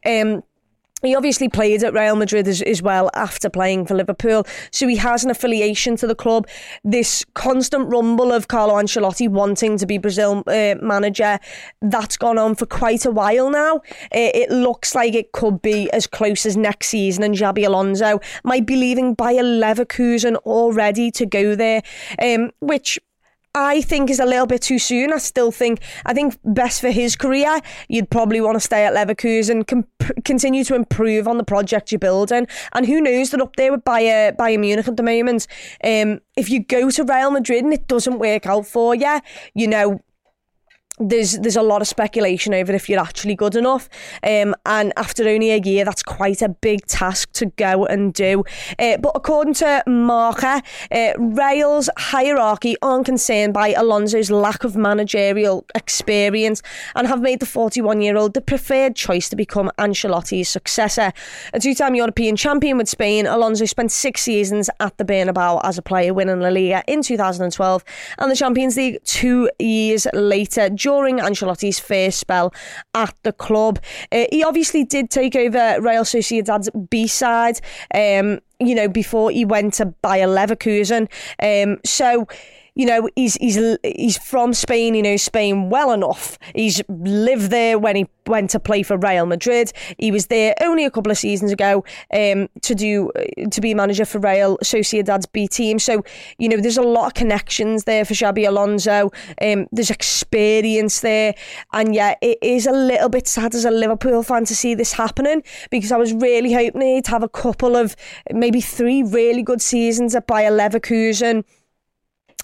Um, 0.05 0.43
he 1.01 1.15
obviously 1.15 1.49
played 1.49 1.83
at 1.83 1.93
Real 1.93 2.15
Madrid 2.15 2.47
as, 2.47 2.61
as, 2.61 2.81
well 2.81 3.09
after 3.13 3.49
playing 3.49 3.85
for 3.85 3.95
Liverpool, 3.95 4.45
so 4.71 4.87
he 4.87 4.95
has 4.97 5.23
an 5.23 5.31
affiliation 5.31 5.95
to 5.97 6.07
the 6.07 6.15
club. 6.15 6.47
This 6.83 7.25
constant 7.33 7.91
rumble 7.91 8.31
of 8.31 8.47
Carlo 8.47 8.75
Ancelotti 8.75 9.27
wanting 9.27 9.77
to 9.77 9.85
be 9.85 9.97
Brazil 9.97 10.43
uh, 10.47 10.75
manager 10.81 11.39
that's 11.81 12.17
gone 12.17 12.37
on 12.37 12.55
for 12.55 12.65
quite 12.65 13.05
a 13.05 13.11
while 13.11 13.49
now. 13.49 13.75
Uh, 13.75 14.31
it 14.33 14.49
looks 14.49 14.95
like 14.95 15.13
it 15.13 15.31
could 15.31 15.61
be 15.61 15.89
as 15.91 16.07
close 16.07 16.45
as 16.45 16.57
next 16.57 16.87
season, 16.87 17.23
and 17.23 17.35
Xabi 17.35 17.65
Alonso 17.65 18.19
might 18.43 18.65
be 18.65 18.75
leaving 18.75 19.13
Bayer 19.13 19.43
Leverkusen 19.43 20.35
already 20.37 21.11
to 21.11 21.25
go 21.25 21.55
there, 21.55 21.81
um, 22.21 22.51
which 22.59 22.99
I 23.55 23.81
think 23.81 24.09
is 24.09 24.19
a 24.19 24.25
little 24.25 24.45
bit 24.45 24.61
too 24.61 24.77
soon. 24.77 25.11
I 25.11 25.17
still 25.17 25.51
think 25.51 25.81
I 26.05 26.13
think 26.13 26.37
best 26.45 26.81
for 26.81 26.91
his 26.91 27.15
career, 27.15 27.59
you'd 27.87 28.09
probably 28.09 28.41
want 28.41 28.55
to 28.55 28.59
stay 28.59 28.85
at 28.85 28.93
Leverkusen, 28.93 29.65
comp- 29.65 30.23
continue 30.23 30.63
to 30.65 30.75
improve 30.75 31.27
on 31.27 31.37
the 31.37 31.43
project 31.43 31.91
you're 31.91 31.99
building, 31.99 32.47
and 32.73 32.85
who 32.85 33.01
knows 33.01 33.31
that 33.31 33.41
up 33.41 33.55
there 33.55 33.71
with 33.71 33.83
Bayern, 33.83 34.35
Bayern 34.35 34.59
Munich 34.59 34.87
at 34.87 34.97
the 34.97 35.03
moment. 35.03 35.47
Um, 35.83 36.19
if 36.37 36.49
you 36.49 36.63
go 36.63 36.91
to 36.91 37.03
Real 37.03 37.31
Madrid 37.31 37.63
and 37.63 37.73
it 37.73 37.87
doesn't 37.87 38.19
work 38.19 38.45
out 38.45 38.67
for 38.67 38.93
you, 38.93 39.19
you 39.55 39.67
know 39.67 39.99
there's 40.99 41.39
there's 41.39 41.55
a 41.55 41.61
lot 41.61 41.81
of 41.81 41.87
speculation 41.87 42.53
over 42.53 42.73
if 42.73 42.89
you're 42.89 42.99
actually 42.99 43.35
good 43.35 43.55
enough. 43.55 43.89
Um, 44.23 44.55
and 44.65 44.93
after 44.97 45.27
only 45.27 45.51
a 45.51 45.57
year, 45.57 45.85
that's 45.85 46.03
quite 46.03 46.41
a 46.41 46.49
big 46.49 46.85
task 46.85 47.31
to 47.33 47.47
go 47.47 47.85
and 47.85 48.13
do. 48.13 48.43
Uh, 48.77 48.97
but 48.97 49.13
according 49.15 49.53
to 49.55 49.83
Marca, 49.87 50.61
uh, 50.91 51.13
Real's 51.17 51.89
hierarchy 51.97 52.75
aren't 52.81 53.05
concerned 53.05 53.53
by 53.53 53.69
Alonso's 53.69 54.29
lack 54.29 54.63
of 54.63 54.75
managerial 54.75 55.65
experience 55.75 56.61
and 56.95 57.07
have 57.07 57.21
made 57.21 57.39
the 57.39 57.45
41 57.45 58.01
year 58.01 58.17
old 58.17 58.33
the 58.33 58.41
preferred 58.41 58.95
choice 58.95 59.29
to 59.29 59.35
become 59.35 59.71
Ancelotti's 59.77 60.49
successor. 60.49 61.13
A 61.53 61.59
two 61.59 61.73
time 61.73 61.95
European 61.95 62.35
champion 62.35 62.77
with 62.77 62.89
Spain, 62.89 63.25
Alonso 63.25 63.65
spent 63.65 63.91
six 63.91 64.21
seasons 64.21 64.69
at 64.79 64.97
the 64.97 65.05
Bernabeu 65.05 65.61
as 65.63 65.77
a 65.77 65.81
player, 65.81 66.13
winning 66.13 66.41
La 66.41 66.49
Liga 66.49 66.83
in 66.87 67.01
2012 67.01 67.83
and 68.17 68.31
the 68.31 68.35
Champions 68.35 68.75
League 68.75 69.03
two 69.03 69.49
years 69.59 70.07
later 70.13 70.69
during 70.89 71.19
Ancelotti's 71.19 71.79
first 71.79 72.17
spell 72.17 72.51
at 72.95 73.13
the 73.21 73.31
club. 73.31 73.77
Uh, 74.11 74.25
he 74.31 74.43
obviously 74.43 74.83
did 74.83 75.11
take 75.11 75.35
over 75.35 75.79
Real 75.79 76.03
Sociedad's 76.03 76.67
B 76.89 77.05
side, 77.05 77.61
um, 77.93 78.39
you 78.59 78.73
know, 78.73 78.87
before 78.87 79.29
he 79.29 79.45
went 79.45 79.75
to 79.75 79.85
Bayer 79.85 80.25
Leverkusen. 80.25 81.07
Um, 81.43 81.77
so 81.85 82.27
you 82.79 82.85
know, 82.85 83.09
he's 83.17 83.35
he's 83.35 83.59
he's 83.83 84.17
from 84.17 84.53
Spain. 84.53 84.93
He 84.93 85.01
knows 85.01 85.21
Spain 85.21 85.69
well 85.69 85.91
enough. 85.91 86.39
He's 86.55 86.81
lived 86.87 87.51
there 87.51 87.77
when 87.77 87.97
he 87.97 88.07
went 88.25 88.51
to 88.51 88.59
play 88.61 88.83
for 88.83 88.97
Real 88.97 89.25
Madrid. 89.25 89.73
He 89.97 90.11
was 90.11 90.27
there 90.27 90.55
only 90.61 90.85
a 90.85 90.89
couple 90.89 91.11
of 91.11 91.17
seasons 91.17 91.51
ago 91.51 91.83
um, 92.13 92.47
to 92.61 92.73
do 92.73 93.11
to 93.51 93.59
be 93.59 93.73
manager 93.73 94.05
for 94.05 94.19
Real 94.19 94.57
Sociedad's 94.63 95.25
B 95.25 95.45
team. 95.45 95.77
So 95.77 96.05
you 96.37 96.47
know, 96.47 96.55
there's 96.61 96.77
a 96.77 96.81
lot 96.81 97.07
of 97.07 97.13
connections 97.15 97.83
there 97.83 98.05
for 98.05 98.13
Xabi 98.13 98.47
Alonso. 98.47 99.11
Um, 99.41 99.67
there's 99.73 99.89
experience 99.89 101.01
there, 101.01 101.35
and 101.73 101.93
yeah, 101.93 102.15
it 102.21 102.37
is 102.41 102.65
a 102.65 102.71
little 102.71 103.09
bit 103.09 103.27
sad 103.27 103.55
as 103.55 103.65
a 103.65 103.71
Liverpool 103.71 104.23
fan 104.23 104.45
to 104.45 104.55
see 104.55 104.73
this 104.73 104.93
happening 104.93 105.43
because 105.69 105.91
I 105.91 105.97
was 105.97 106.13
really 106.13 106.53
hoping 106.53 106.79
he'd 106.79 107.07
have 107.07 107.23
a 107.23 107.29
couple 107.29 107.75
of 107.75 107.97
maybe 108.31 108.61
three 108.61 109.03
really 109.03 109.43
good 109.43 109.61
seasons 109.61 110.15
at 110.15 110.27
Bayer 110.27 110.51
Leverkusen 110.51 111.43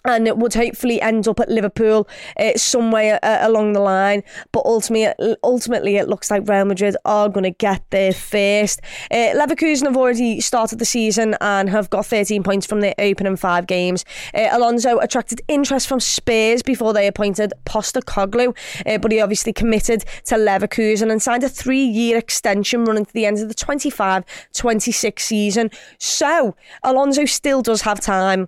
and 0.06 0.28
it 0.28 0.38
would 0.38 0.54
hopefully 0.54 1.02
end 1.02 1.28
up 1.28 1.40
at 1.40 1.50
Liverpool 1.50 2.08
uh, 2.40 2.54
somewhere 2.56 3.20
uh, 3.24 3.40
along 3.42 3.74
the 3.74 3.80
line. 3.80 4.24
But 4.52 4.66
ultimately, 4.66 5.36
ultimately, 5.44 5.98
it 5.98 6.08
looks 6.08 6.32
like 6.32 6.48
Real 6.48 6.66
Madrid 6.66 6.96
are 7.06 7.30
going 7.30 7.44
to 7.44 7.52
get 7.52 7.84
there 7.90 8.14
first. 8.14 8.82
Uh, 9.12 9.34
Leverkusen 9.36 9.84
have 9.84 9.98
already 9.98 10.40
started 10.42 10.80
the 10.80 10.86
season 10.86 11.36
and 11.42 11.70
have 11.70 11.90
got 11.90 12.06
13 12.06 12.44
points 12.44 12.66
from 12.66 12.82
their 12.82 12.96
opening 13.00 13.36
five 13.36 13.68
games. 13.68 14.06
Uh, 14.34 14.48
Alonso 14.52 15.00
attracted 15.00 15.42
interest 15.48 15.88
from 15.88 16.00
Spurs 16.00 16.62
before 16.62 16.94
they 16.94 17.08
appointed 17.08 17.54
Postecoglou, 17.66 18.56
uh, 18.86 18.98
but 18.98 19.12
he 19.12 19.20
obviously 19.20 19.54
committed 19.54 20.06
to 20.26 20.36
Leverkusen 20.36 21.12
and 21.12 21.22
signed 21.22 21.44
a 21.44 21.50
three-year 21.50 22.18
extension 22.18 22.86
running 22.86 23.06
to 23.06 23.14
the 23.14 23.26
end 23.26 23.40
of 23.40 23.48
the 23.48 23.56
25-26 23.56 25.20
season. 25.20 25.72
So 25.98 26.56
Alonso 26.84 27.26
still 27.26 27.62
does 27.62 27.82
have 27.82 28.00
time 28.00 28.48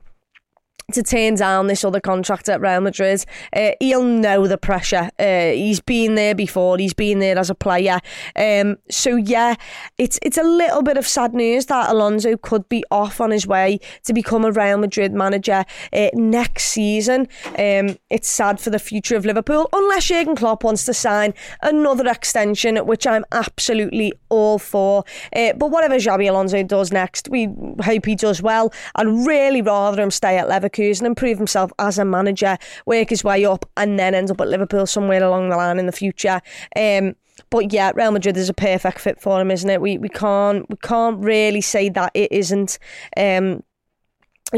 to 0.93 1.03
turn 1.03 1.35
down 1.35 1.67
this 1.67 1.83
other 1.83 1.99
contract 1.99 2.47
at 2.47 2.61
Real 2.61 2.79
Madrid. 2.79 3.25
Uh, 3.53 3.71
he'll 3.81 4.03
know 4.03 4.47
the 4.47 4.57
pressure. 4.57 5.09
Uh, 5.19 5.51
he's 5.51 5.81
been 5.81 6.15
there 6.15 6.33
before. 6.33 6.77
He's 6.77 6.93
been 6.93 7.19
there 7.19 7.37
as 7.37 7.49
a 7.49 7.55
player. 7.55 7.99
Um, 8.37 8.77
so 8.89 9.17
yeah, 9.17 9.55
it's 9.97 10.17
it's 10.21 10.37
a 10.37 10.43
little 10.43 10.81
bit 10.81 10.95
of 10.95 11.05
sad 11.05 11.33
news 11.33 11.65
that 11.65 11.89
Alonso 11.89 12.37
could 12.37 12.69
be 12.69 12.85
off 12.89 13.19
on 13.19 13.31
his 13.31 13.45
way 13.45 13.81
to 14.05 14.13
become 14.13 14.45
a 14.45 14.51
Real 14.53 14.77
Madrid 14.77 15.11
manager 15.11 15.65
uh, 15.91 16.07
next 16.13 16.67
season. 16.67 17.27
Um, 17.59 17.97
it's 18.09 18.29
sad 18.29 18.61
for 18.61 18.69
the 18.69 18.79
future 18.79 19.17
of 19.17 19.25
Liverpool, 19.25 19.67
unless 19.73 20.05
Jurgen 20.05 20.37
Klopp 20.37 20.63
wants 20.63 20.85
to 20.85 20.93
sign 20.93 21.33
another 21.63 22.07
extension, 22.07 22.77
which 22.77 23.05
I'm 23.05 23.25
absolutely 23.33 24.13
all 24.29 24.57
for. 24.57 25.03
Uh, 25.35 25.51
but 25.51 25.69
whatever 25.69 25.95
Xabi 25.95 26.29
Alonso 26.29 26.63
does 26.63 26.93
next, 26.93 27.27
we 27.27 27.49
hope 27.83 28.05
he 28.05 28.15
does 28.15 28.41
well. 28.41 28.71
I'd 28.95 29.07
really 29.07 29.61
rather 29.61 30.01
him 30.01 30.11
stay 30.11 30.37
at 30.37 30.47
Leverkusen 30.47 30.76
Leverkusen, 30.77 31.05
improve 31.05 31.37
himself 31.37 31.71
as 31.79 31.97
a 31.97 32.05
manager, 32.05 32.57
work 32.85 33.09
his 33.09 33.23
way 33.23 33.45
up, 33.45 33.65
and 33.75 33.99
then 33.99 34.15
end 34.15 34.31
up 34.31 34.41
at 34.41 34.47
Liverpool 34.47 34.85
somewhere 34.85 35.23
along 35.23 35.49
the 35.49 35.57
line 35.57 35.79
in 35.79 35.85
the 35.85 35.91
future. 35.91 36.41
Um, 36.75 37.15
but 37.49 37.71
yeah, 37.71 37.91
Real 37.95 38.11
Madrid 38.11 38.37
is 38.37 38.49
a 38.49 38.53
perfect 38.53 38.99
fit 38.99 39.21
for 39.21 39.39
him, 39.39 39.51
isn't 39.51 39.69
it? 39.69 39.79
We 39.81 39.97
we 39.97 40.09
can't 40.09 40.67
we 40.69 40.75
can't 40.77 41.23
really 41.23 41.61
say 41.61 41.89
that 41.89 42.11
it 42.13 42.31
isn't. 42.31 42.79
Um, 43.15 43.63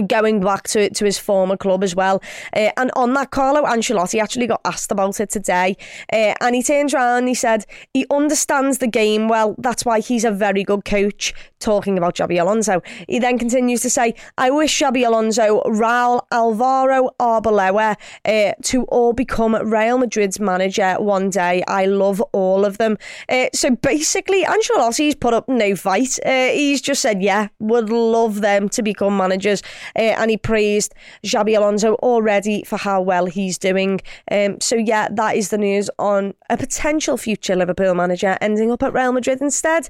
going 0.08 0.40
back 0.40 0.64
to 0.70 0.90
to 0.90 1.06
his 1.06 1.18
former 1.18 1.58
club 1.58 1.84
as 1.84 1.96
well. 1.96 2.22
Uh, 2.56 2.70
and 2.78 2.92
on 2.96 3.14
that, 3.14 3.32
Carlo 3.32 3.64
Ancelotti 3.64 4.22
actually 4.22 4.48
got 4.48 4.62
asked 4.66 4.92
about 4.92 5.20
it 5.20 5.30
today, 5.30 5.76
uh, 6.12 6.34
and 6.42 6.56
he 6.56 6.64
turns 6.64 6.94
around 6.94 7.20
and 7.20 7.28
he 7.28 7.34
said 7.34 7.66
he 7.94 8.06
understands 8.10 8.80
the 8.80 8.88
game 8.88 9.28
well. 9.28 9.56
That's 9.58 9.86
why 9.86 10.00
he's 10.00 10.24
a 10.24 10.32
very 10.32 10.64
good 10.64 10.86
coach. 10.86 11.34
Talking 11.60 11.98
about 11.98 12.16
Xabi 12.16 12.40
Alonso, 12.40 12.82
he 13.10 13.20
then 13.20 13.38
continues 13.38 13.82
to 13.82 13.90
say, 13.90 14.16
"I 14.38 14.50
wish 14.50 14.80
Xabi 14.80 15.06
Alonso, 15.06 15.62
Raul, 15.66 16.22
Alvaro, 16.32 17.10
Arbeloa 17.20 17.98
uh, 18.24 18.54
to 18.64 18.84
all 18.86 19.12
become 19.12 19.56
Real 19.56 19.98
Madrid's 19.98 20.40
manager 20.40 20.96
one 21.00 21.30
day. 21.30 21.64
I 21.68 21.86
love 21.86 22.22
all 22.32 22.64
of 22.64 22.78
them." 22.78 22.98
Uh, 23.28 23.48
so 23.54 23.72
basically, 23.72 24.44
Ancelotti's 24.44 25.16
put 25.16 25.34
up 25.34 25.50
no 25.50 25.76
fight. 25.76 26.18
Uh, 26.26 26.48
he's 26.48 26.82
just 26.82 27.02
said, 27.02 27.22
"Yeah, 27.22 27.50
would 27.60 27.90
love 27.90 28.40
them 28.40 28.70
to 28.70 28.82
become 28.82 29.18
managers." 29.18 29.62
Uh, 29.96 30.16
and 30.18 30.32
he 30.32 30.38
praised 30.38 30.94
Xabi 31.24 31.58
Alonso 31.58 31.96
already 31.96 32.64
for 32.64 32.78
how 32.78 33.02
well 33.02 33.26
he's 33.26 33.58
doing. 33.58 34.00
Um, 34.32 34.60
so 34.60 34.76
yeah, 34.76 35.08
that 35.12 35.36
is 35.36 35.50
the 35.50 35.58
news 35.58 35.90
on 36.00 36.34
a 36.50 36.58
potential 36.58 37.18
future 37.18 37.56
Liverpool 37.56 37.94
manager 37.94 38.38
ending 38.42 38.72
up 38.72 38.84
at 38.84 38.94
Real 38.94 39.12
Madrid 39.12 39.42
instead. 39.42 39.90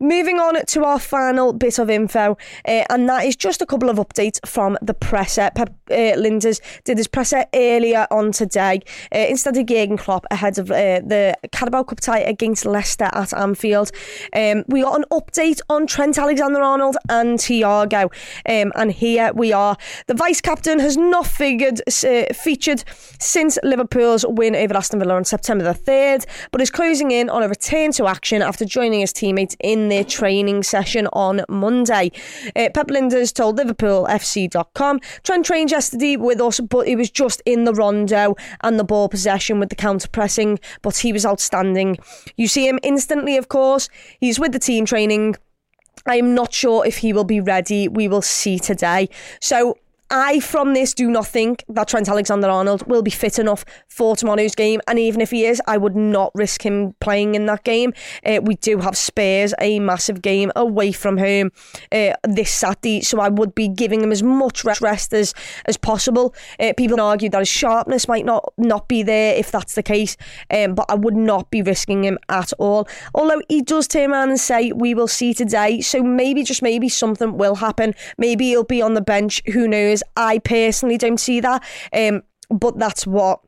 Moving 0.00 0.38
on 0.38 0.64
to 0.64 0.84
our 0.84 0.98
final 0.98 1.52
bit 1.52 1.78
of 1.78 1.88
info, 1.88 2.36
uh, 2.66 2.84
and 2.90 3.08
that 3.08 3.24
is 3.24 3.36
just 3.36 3.62
a 3.62 3.66
couple 3.66 3.88
of 3.88 3.96
updates 3.96 4.44
from 4.46 4.76
the 4.82 4.94
presser. 4.94 5.50
Pep 5.54 5.74
uh, 5.90 5.94
Lijnders 6.16 6.60
did 6.84 6.98
his 6.98 7.06
presser 7.06 7.44
earlier 7.54 8.06
on 8.10 8.32
today 8.32 8.80
uh, 9.14 9.18
instead 9.18 9.56
of 9.56 9.66
Jurgen 9.66 9.96
Klopp 9.96 10.26
ahead 10.30 10.58
of 10.58 10.70
uh, 10.70 11.00
the 11.00 11.36
Carabao 11.52 11.84
Cup 11.84 12.00
tie 12.00 12.20
against 12.20 12.64
Leicester 12.64 13.08
at 13.12 13.32
Anfield. 13.32 13.90
Um, 14.34 14.64
we 14.68 14.82
got 14.82 14.98
an 14.98 15.04
update 15.12 15.60
on 15.68 15.86
Trent 15.86 16.18
Alexander-Arnold 16.18 16.96
and 17.08 17.38
Thiago, 17.38 18.04
um, 18.48 18.72
and 18.74 18.92
here 18.92 19.32
we 19.34 19.52
are. 19.52 19.76
The 20.06 20.14
vice 20.14 20.40
captain 20.40 20.78
has 20.80 20.96
not 20.96 21.26
figured 21.26 21.80
uh, 21.88 22.32
featured 22.34 22.84
since 23.20 23.58
Liverpool's 23.62 24.24
win 24.26 24.56
over 24.56 24.76
Aston 24.76 24.98
Villa 24.98 25.14
on 25.14 25.24
September 25.24 25.64
the 25.64 25.74
third, 25.74 26.26
but 26.50 26.60
is 26.60 26.70
closing 26.70 27.10
in 27.10 27.30
on 27.30 27.42
a 27.42 27.48
return 27.48 27.92
to 27.92 28.06
action 28.06 28.42
after 28.42 28.64
joining 28.64 29.00
his 29.00 29.12
teammates 29.12 29.56
in 29.60 29.83
their 29.88 30.04
training 30.04 30.62
session 30.62 31.06
on 31.12 31.42
Monday. 31.48 32.12
Uh, 32.56 32.68
Pep 32.74 32.88
Lijnders 32.88 33.32
told 33.32 33.58
LiverpoolFC.com 33.58 35.00
Trent 35.22 35.46
trained 35.46 35.70
yesterday 35.70 36.16
with 36.16 36.40
us, 36.40 36.60
but 36.60 36.86
he 36.86 36.96
was 36.96 37.10
just 37.10 37.42
in 37.44 37.64
the 37.64 37.74
rondo 37.74 38.34
and 38.62 38.78
the 38.78 38.84
ball 38.84 39.08
possession 39.08 39.60
with 39.60 39.68
the 39.68 39.76
counter 39.76 40.08
pressing, 40.08 40.58
but 40.82 40.96
he 40.98 41.12
was 41.12 41.26
outstanding. 41.26 41.98
You 42.36 42.48
see 42.48 42.68
him 42.68 42.78
instantly, 42.82 43.36
of 43.36 43.48
course. 43.48 43.88
He's 44.20 44.38
with 44.38 44.52
the 44.52 44.58
team 44.58 44.84
training. 44.84 45.36
I 46.06 46.16
am 46.16 46.34
not 46.34 46.52
sure 46.52 46.84
if 46.86 46.98
he 46.98 47.12
will 47.12 47.24
be 47.24 47.40
ready. 47.40 47.88
We 47.88 48.08
will 48.08 48.22
see 48.22 48.58
today. 48.58 49.08
So 49.40 49.78
I, 50.10 50.40
from 50.40 50.74
this, 50.74 50.94
do 50.94 51.10
not 51.10 51.26
think 51.26 51.64
that 51.68 51.88
Trent 51.88 52.08
Alexander 52.08 52.48
Arnold 52.48 52.86
will 52.86 53.02
be 53.02 53.10
fit 53.10 53.38
enough 53.38 53.64
for 53.88 54.16
tomorrow's 54.16 54.54
game. 54.54 54.80
And 54.86 54.98
even 54.98 55.20
if 55.20 55.30
he 55.30 55.46
is, 55.46 55.60
I 55.66 55.76
would 55.76 55.96
not 55.96 56.30
risk 56.34 56.64
him 56.64 56.94
playing 57.00 57.34
in 57.34 57.46
that 57.46 57.64
game. 57.64 57.92
Uh, 58.24 58.40
we 58.42 58.56
do 58.56 58.78
have 58.78 58.96
Spurs, 58.96 59.54
a 59.60 59.80
massive 59.80 60.22
game 60.22 60.52
away 60.54 60.92
from 60.92 61.18
home 61.18 61.50
uh, 61.90 62.12
this 62.22 62.52
Saturday. 62.52 63.00
So 63.00 63.20
I 63.20 63.28
would 63.28 63.54
be 63.54 63.68
giving 63.68 64.02
him 64.02 64.12
as 64.12 64.22
much 64.22 64.64
rest 64.64 65.12
as, 65.12 65.34
as 65.64 65.76
possible. 65.76 66.34
Uh, 66.60 66.72
people 66.76 67.00
argue 67.00 67.30
that 67.30 67.38
his 67.38 67.48
sharpness 67.48 68.06
might 68.06 68.24
not, 68.24 68.52
not 68.58 68.88
be 68.88 69.02
there 69.02 69.34
if 69.34 69.50
that's 69.50 69.74
the 69.74 69.82
case. 69.82 70.16
Um, 70.50 70.74
but 70.74 70.86
I 70.88 70.94
would 70.94 71.16
not 71.16 71.50
be 71.50 71.62
risking 71.62 72.04
him 72.04 72.18
at 72.28 72.52
all. 72.58 72.86
Although 73.14 73.42
he 73.48 73.62
does 73.62 73.88
turn 73.88 74.12
around 74.12 74.30
and 74.30 74.40
say, 74.40 74.72
we 74.72 74.94
will 74.94 75.08
see 75.08 75.34
today. 75.34 75.80
So 75.80 76.02
maybe, 76.02 76.42
just 76.42 76.62
maybe, 76.62 76.88
something 76.88 77.36
will 77.36 77.56
happen. 77.56 77.94
Maybe 78.18 78.48
he'll 78.48 78.64
be 78.64 78.82
on 78.82 78.94
the 78.94 79.00
bench. 79.00 79.42
Who 79.52 79.66
knows? 79.66 79.93
I 80.16 80.38
personally 80.38 80.98
don't 80.98 81.18
see 81.18 81.40
that. 81.40 81.62
Um, 81.92 82.22
but 82.50 82.78
that's 82.78 83.06
what 83.06 83.40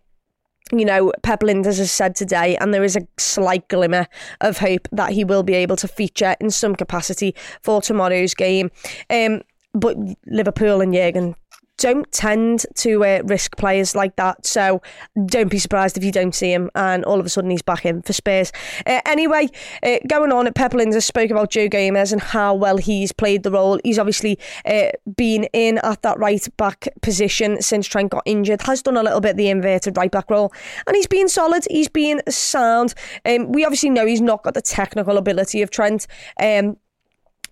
you 0.72 0.84
know, 0.84 1.12
Pep 1.22 1.40
Lijnders 1.40 1.78
has 1.78 1.92
said 1.92 2.16
today, 2.16 2.56
and 2.56 2.74
there 2.74 2.82
is 2.82 2.96
a 2.96 3.06
slight 3.18 3.68
glimmer 3.68 4.08
of 4.40 4.58
hope 4.58 4.88
that 4.90 5.12
he 5.12 5.24
will 5.24 5.44
be 5.44 5.54
able 5.54 5.76
to 5.76 5.86
feature 5.86 6.34
in 6.40 6.50
some 6.50 6.74
capacity 6.74 7.34
for 7.62 7.80
tomorrow's 7.80 8.34
game. 8.34 8.70
Um, 9.08 9.42
but 9.74 9.96
Liverpool 10.26 10.80
and 10.80 10.92
Jurgen 10.92 11.36
don't 11.78 12.10
tend 12.12 12.66
to 12.76 13.04
uh, 13.04 13.22
risk 13.24 13.56
players 13.56 13.94
like 13.94 14.16
that. 14.16 14.46
So 14.46 14.80
don't 15.26 15.50
be 15.50 15.58
surprised 15.58 15.96
if 15.96 16.04
you 16.04 16.12
don't 16.12 16.34
see 16.34 16.52
him 16.52 16.70
and 16.74 17.04
all 17.04 17.20
of 17.20 17.26
a 17.26 17.28
sudden 17.28 17.50
he's 17.50 17.62
back 17.62 17.84
in 17.84 18.02
for 18.02 18.12
Spurs. 18.12 18.52
Uh, 18.86 19.00
anyway, 19.06 19.48
uh, 19.82 19.98
going 20.06 20.32
on, 20.32 20.46
at 20.46 20.54
Pep 20.54 20.72
Lijnders 20.72 21.04
spoke 21.04 21.30
about 21.30 21.50
Joe 21.50 21.68
Gomez 21.68 22.12
and 22.12 22.20
how 22.20 22.54
well 22.54 22.76
he's 22.76 23.12
played 23.12 23.42
the 23.42 23.50
role. 23.50 23.78
He's 23.84 23.98
obviously 23.98 24.38
uh, 24.64 24.90
been 25.16 25.44
in 25.52 25.78
at 25.78 26.02
that 26.02 26.18
right 26.18 26.46
back 26.56 26.88
position 27.02 27.60
since 27.60 27.86
Trent 27.86 28.10
got 28.10 28.22
injured, 28.26 28.62
has 28.62 28.82
done 28.82 28.96
a 28.96 29.02
little 29.02 29.20
bit 29.20 29.36
the 29.36 29.48
inverted 29.48 29.96
right 29.96 30.10
back 30.10 30.30
role, 30.30 30.52
and 30.86 30.96
he's 30.96 31.06
been 31.06 31.28
solid. 31.28 31.64
He's 31.70 31.88
been 31.88 32.22
sound. 32.28 32.94
Um, 33.24 33.52
we 33.52 33.64
obviously 33.64 33.90
know 33.90 34.06
he's 34.06 34.20
not 34.20 34.42
got 34.42 34.54
the 34.54 34.62
technical 34.62 35.16
ability 35.16 35.62
of 35.62 35.70
Trent. 35.70 36.06
Um, 36.40 36.76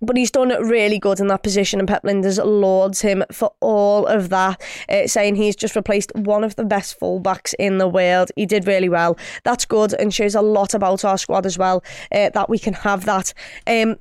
but 0.04 0.16
he's 0.16 0.30
done 0.30 0.48
really 0.48 0.98
good 0.98 1.20
in 1.20 1.28
that 1.28 1.42
position, 1.42 1.78
and 1.78 1.88
Pep 1.88 2.02
Lijnders 2.02 2.44
lauds 2.44 3.00
him 3.00 3.24
for 3.32 3.52
all 3.60 4.06
of 4.06 4.28
that, 4.30 4.60
uh, 4.88 5.06
saying 5.06 5.36
he's 5.36 5.56
just 5.56 5.76
replaced 5.76 6.12
one 6.14 6.44
of 6.44 6.56
the 6.56 6.64
best 6.64 6.98
fullbacks 6.98 7.54
in 7.58 7.78
the 7.78 7.88
world. 7.88 8.30
He 8.36 8.46
did 8.46 8.66
really 8.66 8.88
well. 8.88 9.16
That's 9.44 9.64
good 9.64 9.94
and 9.94 10.12
shows 10.12 10.34
a 10.34 10.42
lot 10.42 10.74
about 10.74 11.04
our 11.04 11.18
squad 11.18 11.46
as 11.46 11.58
well 11.58 11.82
uh, 12.12 12.30
that 12.30 12.48
we 12.48 12.58
can 12.58 12.74
have 12.74 13.04
that. 13.04 13.32
Um, 13.66 13.96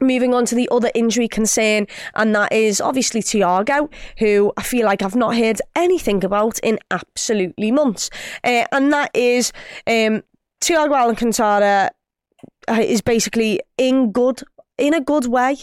Moving 0.00 0.32
on 0.32 0.44
to 0.46 0.54
the 0.54 0.68
other 0.70 0.92
injury 0.94 1.26
concern, 1.26 1.88
and 2.14 2.32
that 2.34 2.52
is 2.52 2.80
obviously 2.80 3.20
Thiago, 3.20 3.90
who 4.18 4.52
I 4.56 4.62
feel 4.62 4.84
like 4.84 5.02
I've 5.02 5.16
not 5.16 5.36
heard 5.36 5.60
anything 5.74 6.22
about 6.24 6.60
in 6.60 6.78
absolutely 6.92 7.72
months. 7.72 8.08
Uh, 8.44 8.64
and 8.70 8.92
that 8.92 9.10
is 9.12 9.50
um, 9.88 10.22
Thiago 10.60 10.94
Alcantara 10.94 11.90
uh, 12.68 12.80
is 12.80 13.00
basically 13.00 13.60
in 13.76 14.12
good 14.12 14.42
in 14.78 14.94
a 14.94 15.00
good 15.00 15.26
way. 15.26 15.56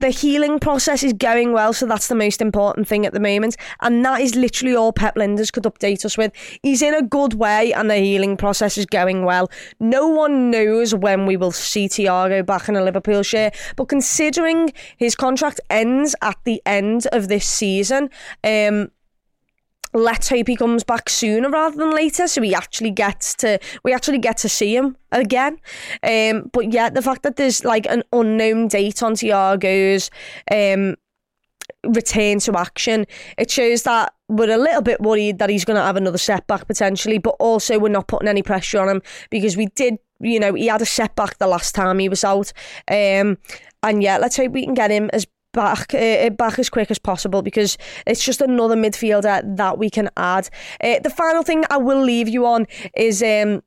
The 0.00 0.10
healing 0.10 0.58
process 0.58 1.02
is 1.02 1.12
going 1.12 1.52
well, 1.52 1.72
so 1.72 1.86
that's 1.86 2.08
the 2.08 2.14
most 2.14 2.40
important 2.40 2.86
thing 2.86 3.06
at 3.06 3.12
the 3.12 3.20
moment. 3.20 3.56
And 3.80 4.04
that 4.04 4.20
is 4.20 4.34
literally 4.34 4.74
all 4.74 4.92
Pep 4.92 5.14
Lijnders 5.16 5.52
could 5.52 5.64
update 5.64 6.04
us 6.04 6.18
with. 6.18 6.32
He's 6.62 6.82
in 6.82 6.94
a 6.94 7.02
good 7.02 7.34
way, 7.34 7.72
and 7.72 7.90
the 7.90 7.96
healing 7.96 8.36
process 8.36 8.76
is 8.76 8.86
going 8.86 9.24
well. 9.24 9.50
No 9.80 10.06
one 10.06 10.50
knows 10.50 10.94
when 10.94 11.26
we 11.26 11.36
will 11.36 11.52
see 11.52 11.88
Thiago 11.88 12.44
back 12.44 12.68
in 12.68 12.76
a 12.76 12.84
Liverpool 12.84 13.22
shirt, 13.22 13.54
but 13.76 13.88
considering 13.88 14.72
his 14.96 15.14
contract 15.14 15.60
ends 15.70 16.14
at 16.22 16.36
the 16.44 16.62
end 16.66 17.06
of 17.12 17.28
this 17.28 17.46
season, 17.46 18.10
um, 18.44 18.90
let's 19.94 20.28
hope 20.28 20.48
he 20.48 20.56
comes 20.56 20.84
back 20.84 21.08
sooner 21.08 21.48
rather 21.50 21.76
than 21.76 21.90
later 21.92 22.28
so 22.28 22.42
he 22.42 22.54
actually 22.54 22.90
gets 22.90 23.34
to 23.34 23.58
we 23.84 23.92
actually 23.92 24.18
get 24.18 24.36
to 24.38 24.48
see 24.48 24.76
him 24.76 24.96
again. 25.12 25.58
Um 26.02 26.50
but 26.52 26.72
yeah 26.72 26.90
the 26.90 27.02
fact 27.02 27.22
that 27.22 27.36
there's 27.36 27.64
like 27.64 27.86
an 27.86 28.02
unknown 28.12 28.68
date 28.68 29.02
on 29.02 29.14
Thiago's 29.14 30.10
um 30.50 30.96
return 31.86 32.40
to 32.40 32.58
action 32.58 33.06
it 33.36 33.50
shows 33.50 33.84
that 33.84 34.12
we're 34.28 34.50
a 34.50 34.58
little 34.58 34.82
bit 34.82 35.00
worried 35.00 35.38
that 35.38 35.48
he's 35.48 35.64
going 35.64 35.76
to 35.76 35.82
have 35.82 35.96
another 35.96 36.18
setback 36.18 36.66
potentially 36.66 37.18
but 37.18 37.36
also 37.38 37.78
we're 37.78 37.88
not 37.88 38.08
putting 38.08 38.28
any 38.28 38.42
pressure 38.42 38.80
on 38.80 38.88
him 38.88 39.02
because 39.30 39.56
we 39.56 39.66
did 39.66 39.98
you 40.20 40.40
know 40.40 40.54
he 40.54 40.66
had 40.66 40.82
a 40.82 40.86
setback 40.86 41.38
the 41.38 41.46
last 41.46 41.74
time 41.74 41.98
he 41.98 42.08
was 42.08 42.24
out. 42.24 42.52
Um 42.90 43.38
and 43.82 44.02
yeah 44.02 44.18
let's 44.18 44.36
hope 44.36 44.52
we 44.52 44.64
can 44.64 44.74
get 44.74 44.90
him 44.90 45.08
as 45.12 45.26
back 45.52 45.94
uh, 45.94 46.30
back 46.30 46.58
as 46.58 46.68
quick 46.70 46.90
as 46.90 46.98
possible 46.98 47.42
because 47.42 47.78
it's 48.06 48.24
just 48.24 48.40
another 48.40 48.76
midfielder 48.76 49.56
that 49.56 49.78
we 49.78 49.90
can 49.90 50.10
add. 50.16 50.48
Uh, 50.82 50.98
the 51.02 51.10
final 51.10 51.42
thing 51.42 51.64
I 51.70 51.78
will 51.78 52.02
leave 52.02 52.28
you 52.28 52.46
on 52.46 52.66
is 52.96 53.22
um, 53.22 53.62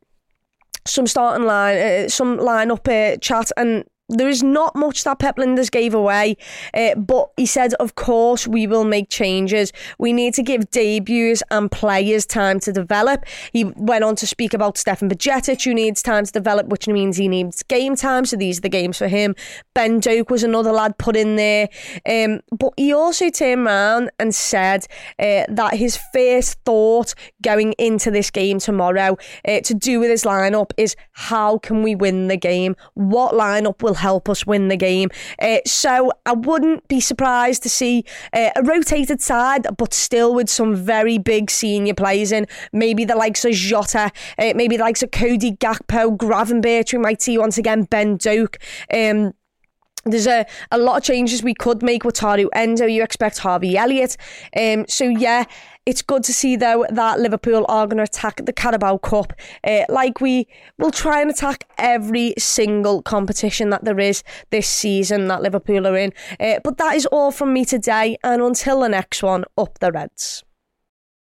some 0.86 1.08
starting 1.08 1.46
line, 1.46 1.78
uh, 1.78 2.10
some 2.10 2.38
lineup 2.38 2.88
uh, 2.88 3.18
chat, 3.18 3.52
and 3.58 3.86
there 4.12 4.30
is 4.30 4.44
not 4.44 4.76
much 4.76 5.04
that 5.04 5.20
Pep 5.20 5.38
Lijnders 5.38 5.72
gave 5.72 5.94
away, 5.94 6.38
uh, 6.74 6.96
but 6.96 7.32
he 7.38 7.46
said, 7.46 7.74
of 7.76 7.96
course, 7.96 8.48
we 8.48 8.68
will 8.68 8.84
make 8.84 9.10
changes. 9.10 9.72
We 9.98 10.14
need 10.14 10.34
to 10.36 10.44
give 10.44 10.70
debuts 10.72 11.44
and 11.50 11.72
players 11.72 12.26
time 12.26 12.60
to 12.62 12.72
develop. 12.72 13.26
He 13.54 13.64
went 13.64 14.04
on 14.04 14.16
to 14.18 14.28
speak 14.28 14.54
about 14.54 14.78
Stefan 14.78 15.10
Bajcetic, 15.10 15.64
who 15.64 15.74
needs 15.74 16.02
time 16.02 16.26
to 16.26 16.32
develop, 16.32 16.68
which 16.68 16.88
means 16.88 17.18
he 17.18 17.28
needs 17.28 17.64
game 17.64 17.96
time. 17.96 18.26
So 18.26 18.36
these 18.36 18.60
are 18.60 18.62
the 18.62 18.70
games 18.70 18.98
for 18.98 19.08
him. 19.08 19.36
Ben 19.74 20.00
Doak 20.00 20.30
was 20.30 20.44
another 20.44 20.72
lad 20.72 20.98
put 20.98 21.16
in 21.16 21.36
there. 21.36 21.70
Um, 22.08 22.42
but 22.52 22.74
he 22.78 22.94
also 22.94 23.30
turned 23.30 23.66
around 23.66 24.12
and 24.20 24.34
said 24.34 24.86
uh, 25.20 25.46
that 25.50 25.76
his 25.76 26.00
first 26.14 26.60
thought 26.66 27.14
going 27.42 27.74
into 27.74 28.12
this 28.12 28.30
game 28.30 28.60
tomorrow 28.60 29.18
uh, 29.48 29.62
to 29.62 29.74
do 29.74 30.00
with 30.00 30.10
his 30.10 30.24
lineup 30.24 30.72
is 30.78 30.96
how 31.14 31.58
can 31.58 31.84
we 31.84 31.96
win 31.96 32.28
the 32.28 32.38
game? 32.38 32.76
What 32.94 33.34
lineup 33.34 33.82
will 33.82 33.96
help 34.02 34.28
us 34.28 34.46
win 34.46 34.68
the 34.68 34.78
game. 34.78 35.10
Uh, 35.40 35.60
so 35.66 36.12
I 36.26 36.34
wouldn't 36.34 36.88
be 36.88 37.00
surprised 37.00 37.64
to 37.64 37.70
see 37.70 38.04
uh, 38.34 38.50
a 38.56 38.64
rotated 38.64 39.22
side, 39.22 39.66
but 39.78 39.94
still 39.94 40.34
with 40.34 40.50
some 40.50 40.76
very 40.76 41.18
big 41.18 41.50
senior 41.52 41.94
players 41.94 42.32
in. 42.32 42.48
Maybe 42.74 43.06
the 43.06 43.16
likes 43.16 43.46
of 43.46 43.54
Jota, 43.54 44.12
uh, 44.38 44.54
maybe 44.56 44.78
the 44.78 44.84
likes 44.84 45.04
of 45.04 45.12
Cody 45.12 45.54
Gakpo, 45.54 46.18
Gravenberch, 46.18 46.94
we 46.94 47.00
might 47.00 47.22
see 47.22 47.38
once 47.38 47.58
again 47.58 47.84
Ben 47.84 48.18
Doak. 48.18 48.58
Um, 48.94 49.34
there's 50.06 50.28
a, 50.28 50.46
a 50.72 50.78
lot 50.78 50.98
of 50.98 51.04
changes 51.04 51.44
we 51.44 51.54
could 51.54 51.84
make 51.84 52.04
with 52.04 52.16
Taru 52.16 52.48
Endo. 52.54 52.86
You 52.86 53.04
expect 53.04 53.40
Harvey 53.40 53.78
Elliott. 53.78 54.18
Um, 54.58 54.86
so, 54.88 55.06
yeah, 55.06 55.46
it's 55.86 56.02
good 56.02 56.24
to 56.24 56.34
see, 56.34 56.56
though, 56.56 56.86
that 56.90 57.20
Liverpool 57.20 57.66
are 57.68 57.88
going 57.88 57.98
to 57.98 58.04
attack 58.04 58.46
the 58.46 58.54
Carabao 58.54 58.98
Cup 58.98 59.34
uh, 59.64 59.86
like 59.90 60.22
we 60.22 60.48
will 60.78 60.92
try 60.92 61.22
and 61.22 61.30
attack 61.30 61.66
every 61.78 62.34
single 62.38 63.02
competition 63.02 63.70
that 63.72 63.84
there 63.84 64.00
is 64.00 64.24
this 64.50 64.68
season 64.68 65.28
that 65.28 65.42
Liverpool 65.42 65.88
are 65.88 65.98
in. 65.98 66.14
Uh, 66.40 66.60
but 66.64 66.78
that 66.78 66.96
is 66.96 67.06
all 67.08 67.32
from 67.32 67.54
me 67.54 67.66
today. 67.66 68.18
And 68.24 68.42
until 68.42 68.82
the 68.82 68.90
next 68.90 69.24
one, 69.24 69.44
up 69.58 69.80
the 69.80 69.92
Reds. 69.92 70.44